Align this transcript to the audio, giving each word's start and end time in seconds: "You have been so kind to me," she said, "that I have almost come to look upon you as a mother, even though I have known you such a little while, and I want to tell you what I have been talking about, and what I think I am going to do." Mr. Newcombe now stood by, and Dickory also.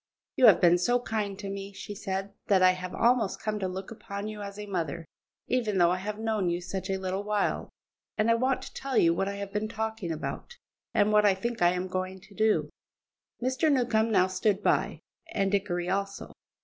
"You 0.35 0.47
have 0.47 0.59
been 0.59 0.79
so 0.79 0.99
kind 0.99 1.37
to 1.37 1.47
me," 1.47 1.73
she 1.73 1.93
said, 1.93 2.33
"that 2.47 2.63
I 2.63 2.71
have 2.71 2.95
almost 2.95 3.39
come 3.39 3.59
to 3.59 3.67
look 3.67 3.91
upon 3.91 4.27
you 4.27 4.41
as 4.41 4.57
a 4.57 4.65
mother, 4.65 5.05
even 5.47 5.77
though 5.77 5.91
I 5.91 5.97
have 5.99 6.17
known 6.17 6.49
you 6.49 6.59
such 6.59 6.89
a 6.89 6.97
little 6.97 7.21
while, 7.23 7.69
and 8.17 8.31
I 8.31 8.33
want 8.33 8.63
to 8.63 8.73
tell 8.73 8.97
you 8.97 9.13
what 9.13 9.27
I 9.27 9.35
have 9.35 9.53
been 9.53 9.67
talking 9.67 10.11
about, 10.11 10.57
and 10.91 11.11
what 11.11 11.23
I 11.27 11.35
think 11.35 11.61
I 11.61 11.73
am 11.73 11.87
going 11.87 12.19
to 12.21 12.33
do." 12.33 12.71
Mr. 13.43 13.71
Newcombe 13.71 14.09
now 14.11 14.25
stood 14.25 14.63
by, 14.63 15.01
and 15.33 15.51
Dickory 15.51 15.87
also. 15.87 16.31